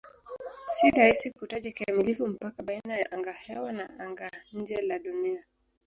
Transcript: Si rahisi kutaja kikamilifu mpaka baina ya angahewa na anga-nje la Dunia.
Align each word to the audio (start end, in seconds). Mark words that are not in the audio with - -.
Si 0.67 0.91
rahisi 0.91 1.31
kutaja 1.31 1.71
kikamilifu 1.71 2.27
mpaka 2.27 2.63
baina 2.63 2.97
ya 2.97 3.11
angahewa 3.11 3.71
na 3.71 3.99
anga-nje 3.99 4.81
la 4.81 4.99
Dunia. 4.99 5.43